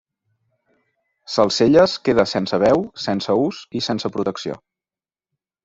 Salselles 1.33 1.93
queda 2.09 2.25
sense 2.33 2.61
veu, 2.65 2.83
sense 3.05 3.37
ús 3.45 3.63
i 3.81 3.85
sense 3.91 4.15
protecció. 4.19 4.59